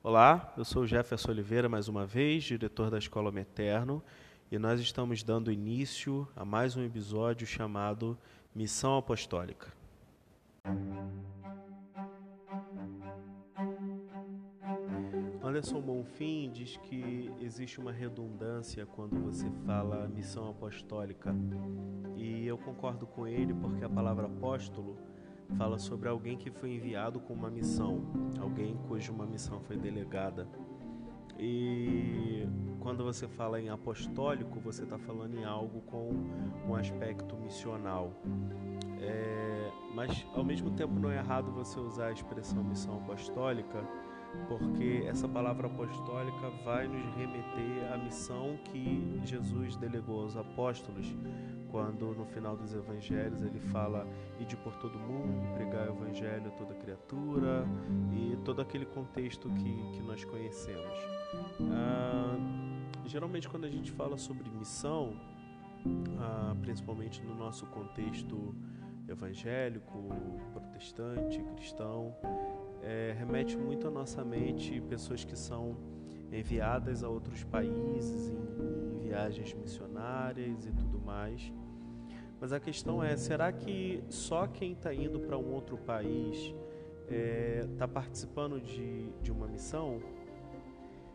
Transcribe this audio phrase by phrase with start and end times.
[0.00, 4.00] Olá, eu sou Jefferson Oliveira, mais uma vez, diretor da Escola Meterno,
[4.48, 8.16] e nós estamos dando início a mais um episódio chamado
[8.54, 9.72] Missão Apostólica.
[15.42, 21.34] Anderson Bonfim diz que existe uma redundância quando você fala missão apostólica.
[22.16, 24.96] E eu concordo com ele porque a palavra apóstolo
[25.56, 28.02] fala sobre alguém que foi enviado com uma missão,
[28.40, 30.46] alguém cuja uma missão foi delegada.
[31.38, 32.46] E
[32.80, 36.10] quando você fala em apostólico, você está falando em algo com
[36.66, 38.12] um aspecto missional.
[39.00, 43.84] É, mas ao mesmo tempo não é errado você usar a expressão missão apostólica,
[44.48, 51.06] porque essa palavra apostólica vai nos remeter à missão que Jesus delegou aos apóstolos,
[51.70, 54.06] quando no final dos evangelhos ele fala
[54.40, 57.66] ide por todo mundo, pregar o evangelho a toda criatura
[58.12, 60.98] e todo aquele contexto que, que nós conhecemos.
[61.70, 62.36] Ah,
[63.04, 65.14] geralmente quando a gente fala sobre missão,
[66.18, 68.54] ah, principalmente no nosso contexto
[69.08, 70.08] evangélico,
[70.52, 72.14] protestante, cristão,
[72.82, 75.76] é, remete muito à nossa mente pessoas que são
[76.32, 81.52] enviadas a outros países em, em viagens missionárias e tudo mais.
[82.40, 86.54] Mas a questão é, será que só quem está indo para um outro país
[87.02, 90.00] está é, tá participando de, de uma missão?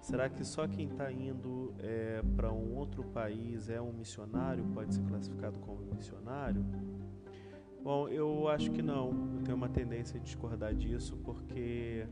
[0.00, 4.94] Será que só quem está indo é, para um outro país é um missionário, pode
[4.94, 6.64] ser classificado como missionário?
[7.84, 9.08] Bom, eu acho que não.
[9.36, 12.06] Eu tenho uma tendência a discordar disso, porque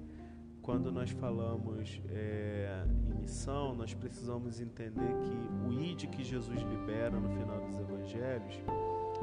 [0.60, 7.18] quando nós falamos é, em missão, nós precisamos entender que o ID que Jesus libera
[7.18, 8.60] no final dos evangelhos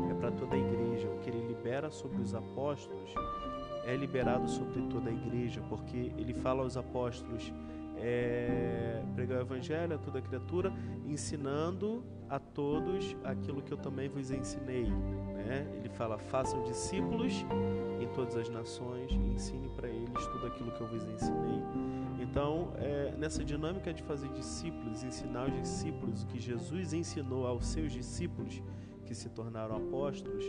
[0.10, 1.08] é para toda a igreja.
[1.08, 3.14] O que ele libera sobre os apóstolos
[3.86, 7.54] é liberado sobre toda a igreja, porque ele fala aos apóstolos
[7.96, 10.74] é, pregar o evangelho a toda criatura,
[11.06, 14.92] ensinando a todos aquilo que eu também vos ensinei.
[15.46, 15.66] Né?
[15.76, 17.46] Ele fala: façam discípulos
[18.00, 21.62] em todas as nações ensine para eles tudo aquilo que eu vos ensinei.
[22.20, 27.66] Então, é, nessa dinâmica de fazer discípulos, ensinar os discípulos o que Jesus ensinou aos
[27.66, 28.62] seus discípulos,
[29.06, 30.46] que se tornaram apóstolos,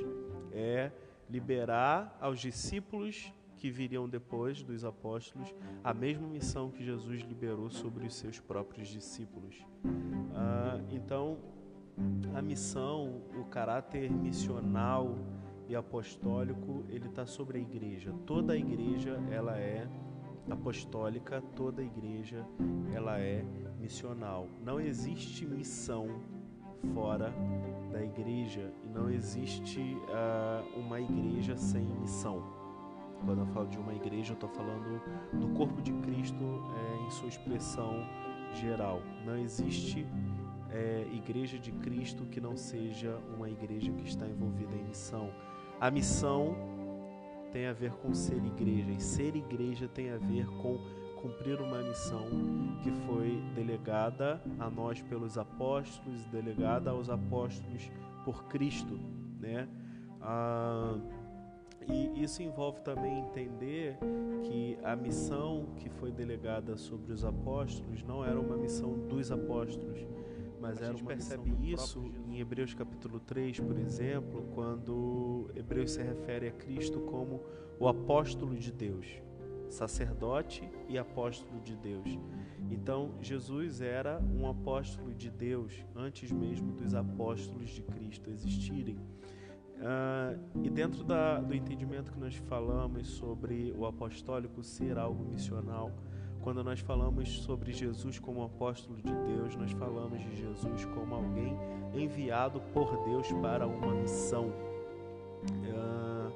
[0.53, 0.91] é
[1.29, 8.07] liberar aos discípulos que viriam depois dos apóstolos a mesma missão que Jesus liberou sobre
[8.07, 9.55] os seus próprios discípulos.
[10.35, 11.39] Ah, então,
[12.35, 15.19] a missão, o caráter missional
[15.69, 18.13] e apostólico, ele está sobre a igreja.
[18.27, 19.89] Toda a igreja ela é
[20.51, 22.45] apostólica, toda a igreja
[22.93, 23.45] ela é
[23.79, 24.49] missional.
[24.65, 26.21] Não existe missão
[26.95, 27.33] fora
[27.93, 32.43] da igreja e não existe uh, uma igreja sem missão.
[33.25, 35.01] Quando eu falo de uma igreja, eu estou falando
[35.35, 37.93] do corpo de Cristo é, em sua expressão
[38.55, 39.03] geral.
[39.27, 40.07] Não existe
[40.73, 45.31] é, igreja de Cristo que não seja uma igreja que está envolvida em missão.
[45.81, 46.57] A missão
[47.53, 50.79] tem a ver com ser igreja, e ser igreja tem a ver com
[51.21, 52.27] cumprir uma missão
[52.83, 57.91] que foi delegada a nós pelos apóstolos, delegada aos apóstolos
[58.25, 58.99] por Cristo,
[59.39, 59.69] né?
[60.23, 60.97] Ah,
[61.89, 63.99] e isso envolve também entender
[64.45, 70.07] que a missão que foi delegada sobre os apóstolos não era uma missão dos apóstolos,
[70.61, 76.03] mas a era uma percebe isso em Hebreus capítulo 3, por exemplo, quando Hebreus se
[76.03, 77.41] refere a Cristo como
[77.79, 79.07] o apóstolo de Deus,
[79.71, 82.19] sacerdote e apóstolo de Deus.
[82.71, 88.99] Então, Jesus era um apóstolo de Deus antes mesmo dos apóstolos de Cristo existirem.
[89.81, 95.91] Uh, e dentro da, do entendimento que nós falamos sobre o apostólico ser algo missional,
[96.43, 101.57] quando nós falamos sobre Jesus como apóstolo de Deus, nós falamos de Jesus como alguém
[101.95, 104.47] enviado por Deus para uma missão.
[104.47, 106.33] Uh,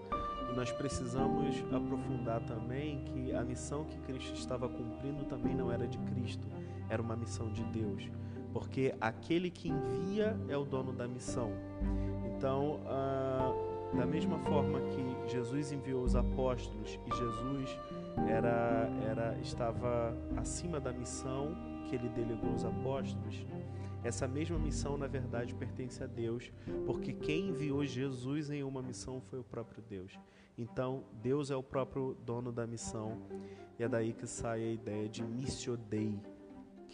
[0.51, 5.87] e nós precisamos aprofundar também que a missão que Cristo estava cumprindo também não era
[5.87, 6.47] de Cristo,
[6.89, 8.11] era uma missão de Deus,
[8.53, 11.51] porque aquele que envia é o dono da missão.
[12.37, 13.53] Então, ah,
[13.95, 17.79] da mesma forma que Jesus enviou os apóstolos e Jesus
[18.29, 21.55] era, era, estava acima da missão
[21.89, 23.45] que ele delegou aos apóstolos,
[24.05, 26.53] essa mesma missão, na verdade, pertence a Deus,
[26.85, 30.13] porque quem enviou Jesus em uma missão foi o próprio Deus.
[30.59, 33.23] Então, Deus é o próprio dono da missão,
[33.79, 36.21] e é daí que sai a ideia de missio Dei,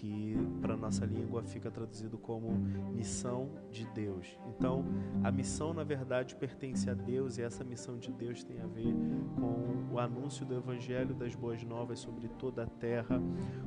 [0.01, 2.51] que para nossa língua fica traduzido como
[2.91, 4.39] missão de Deus.
[4.49, 4.83] Então,
[5.23, 8.95] a missão na verdade pertence a Deus e essa missão de Deus tem a ver
[9.39, 13.21] com o anúncio do evangelho das boas novas sobre toda a terra,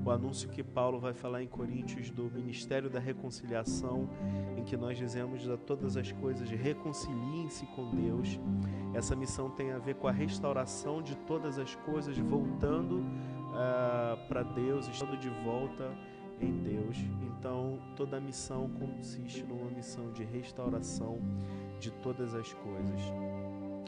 [0.03, 4.09] o anúncio que Paulo vai falar em Coríntios do ministério da reconciliação,
[4.57, 8.39] em que nós dizemos a todas as coisas reconciliem-se com Deus.
[8.95, 14.41] Essa missão tem a ver com a restauração de todas as coisas, voltando uh, para
[14.41, 15.91] Deus, estando de volta
[16.43, 16.97] em Deus.
[17.21, 21.19] Então, toda a missão consiste numa missão de restauração
[21.79, 23.01] de todas as coisas.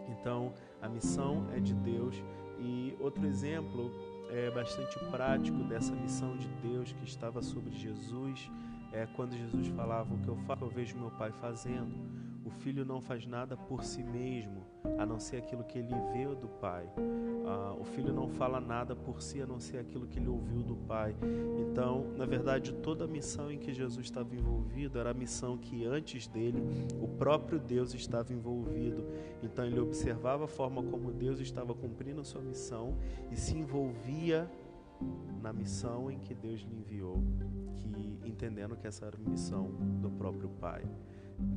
[0.10, 2.16] Então, a missão é de Deus.
[2.60, 3.92] E outro exemplo
[4.30, 8.50] é bastante prático dessa missão de Deus que estava sobre Jesus
[8.96, 11.94] é quando Jesus falava: O que eu faço, eu vejo meu Pai fazendo.
[12.56, 14.64] Filho não faz nada por si mesmo,
[14.98, 16.88] a não ser aquilo que ele vê do Pai.
[17.48, 20.64] Ah, o filho não fala nada por si, a não ser aquilo que ele ouviu
[20.64, 21.16] do Pai.
[21.60, 25.86] Então, na verdade, toda a missão em que Jesus estava envolvido era a missão que
[25.86, 26.64] antes dele
[27.00, 29.06] o próprio Deus estava envolvido.
[29.44, 32.98] Então, ele observava a forma como Deus estava cumprindo a sua missão
[33.32, 34.50] e se envolvia
[35.42, 37.22] na missão em que Deus lhe enviou,
[37.76, 37.86] que
[38.26, 39.70] entendendo que essa era a missão
[40.02, 40.84] do próprio Pai.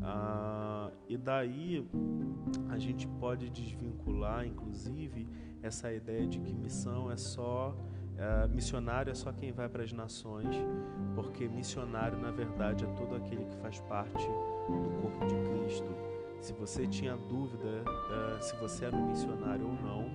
[0.02, 1.86] Ah, e daí
[2.68, 5.26] a gente pode desvincular, inclusive,
[5.62, 7.76] essa ideia de que missão é só
[8.16, 10.56] é, missionário é só quem vai para as nações,
[11.14, 15.88] porque missionário na verdade é todo aquele que faz parte do corpo de Cristo.
[16.40, 17.84] Se você tinha dúvida
[18.36, 20.10] é, se você era um missionário ou não,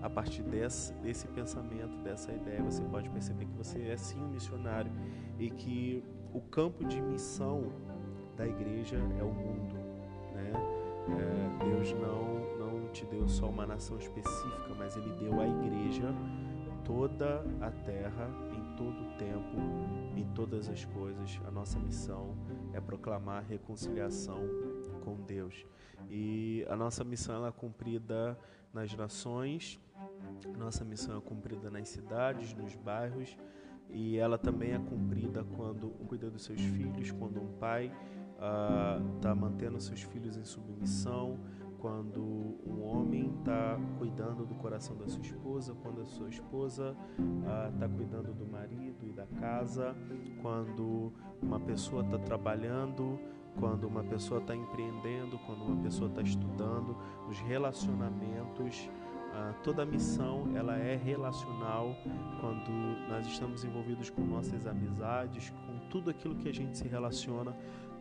[0.00, 4.28] a partir desse, desse pensamento, dessa ideia, você pode perceber que você é sim um
[4.28, 4.92] missionário
[5.36, 7.72] e que o campo de missão
[8.38, 9.74] da igreja é o mundo,
[10.32, 10.52] né?
[11.18, 16.14] É, Deus não não te deu só uma nação específica, mas Ele deu à igreja
[16.84, 19.56] toda a terra em todo o tempo,
[20.16, 21.38] em todas as coisas.
[21.46, 22.34] A nossa missão
[22.72, 24.40] é proclamar reconciliação
[25.04, 25.66] com Deus
[26.08, 28.38] e a nossa missão ela é cumprida
[28.72, 29.78] nas nações,
[30.56, 33.36] nossa missão é cumprida nas cidades, nos bairros
[33.90, 37.92] e ela também é cumprida quando um cuida dos seus filhos, quando um pai
[38.38, 41.38] está ah, uh, mantendo seus filhos em submissão,
[41.78, 42.20] quando
[42.66, 46.96] um homem está cuidando do coração da sua esposa, quando a sua esposa
[47.72, 49.94] está uh, cuidando do marido e da casa,
[50.40, 51.12] quando
[51.42, 53.18] uma pessoa está trabalhando,
[53.58, 56.96] quando uma pessoa está empreendendo, quando uma pessoa está estudando,
[57.28, 58.88] os relacionamentos.
[59.28, 61.94] Uh, toda missão ela é relacional
[62.40, 62.70] quando
[63.08, 67.54] nós estamos envolvidos com nossas amizades, com tudo aquilo que a gente se relaciona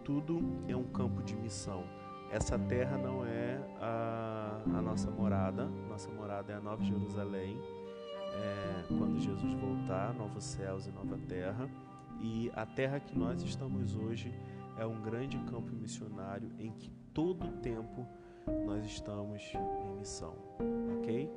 [0.08, 1.84] tudo é um campo de missão.
[2.32, 7.60] Essa terra não é a, a nossa morada, nossa morada é a Nova Jerusalém.
[8.34, 11.70] É, quando Jesus voltar, novos céus e nova terra.
[12.22, 14.34] E a terra que nós estamos hoje
[14.78, 18.08] é um grande campo missionário em que todo o tempo
[18.66, 20.34] nós estamos em missão,
[21.00, 21.30] ok?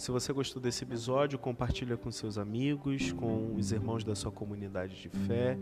[0.00, 4.98] Se você gostou desse episódio, compartilha com seus amigos, com os irmãos da sua comunidade
[4.98, 5.58] de fé,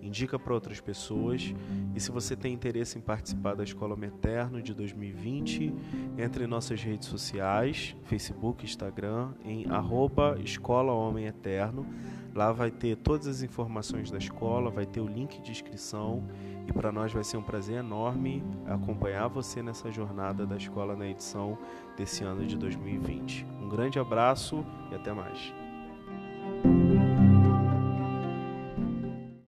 [0.00, 1.52] indica para outras pessoas.
[1.92, 5.74] E se você tem interesse em participar da Escola Meterno de 2020,
[6.16, 11.84] entre em nossas redes sociais, Facebook, Instagram, em arroba Escola Homem Eterno.
[12.34, 16.22] Lá vai ter todas as informações da escola, vai ter o link de inscrição
[16.66, 21.08] e para nós vai ser um prazer enorme acompanhar você nessa jornada da escola na
[21.08, 21.58] edição
[21.96, 23.44] desse ano de 2020.
[23.60, 25.59] Um grande abraço e até mais.